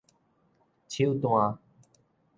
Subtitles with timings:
[0.89, 1.59] 手段